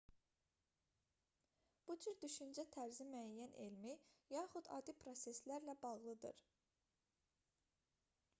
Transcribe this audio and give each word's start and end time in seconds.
bu 1.89 1.95
cür 2.05 2.15
düşüncə 2.23 2.65
tərzi 2.77 3.07
müəyyən 3.11 3.53
elmi 3.67 3.93
yaxud 4.39 4.71
adi 4.79 4.97
proseslərlə 5.05 5.77
bağlıdır 5.87 6.43